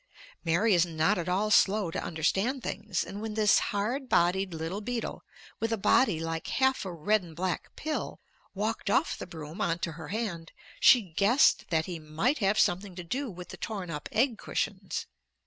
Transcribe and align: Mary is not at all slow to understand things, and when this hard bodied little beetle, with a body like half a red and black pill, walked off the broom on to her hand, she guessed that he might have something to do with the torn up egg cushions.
Mary 0.43 0.73
is 0.73 0.83
not 0.83 1.19
at 1.19 1.29
all 1.29 1.51
slow 1.51 1.91
to 1.91 2.03
understand 2.03 2.63
things, 2.63 3.03
and 3.03 3.21
when 3.21 3.35
this 3.35 3.59
hard 3.69 4.09
bodied 4.09 4.51
little 4.51 4.81
beetle, 4.81 5.23
with 5.59 5.71
a 5.71 5.77
body 5.77 6.19
like 6.19 6.47
half 6.47 6.83
a 6.85 6.91
red 6.91 7.21
and 7.21 7.35
black 7.35 7.75
pill, 7.75 8.19
walked 8.55 8.89
off 8.89 9.15
the 9.15 9.27
broom 9.27 9.61
on 9.61 9.77
to 9.77 9.91
her 9.91 10.07
hand, 10.07 10.53
she 10.79 11.03
guessed 11.03 11.65
that 11.69 11.85
he 11.85 11.99
might 11.99 12.39
have 12.39 12.57
something 12.57 12.95
to 12.95 13.03
do 13.03 13.29
with 13.29 13.49
the 13.49 13.57
torn 13.57 13.91
up 13.91 14.09
egg 14.11 14.39
cushions. 14.39 15.05